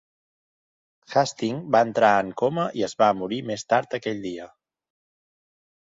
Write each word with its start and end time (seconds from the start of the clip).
Husting 1.15 1.59
va 1.77 1.83
entrar 1.89 2.11
en 2.23 2.33
coma 2.45 2.67
i 2.81 2.87
es 2.91 2.99
va 3.05 3.13
morir 3.23 3.41
més 3.53 3.69
tard 3.75 3.97
aquell 4.01 4.27
dia. 4.29 4.53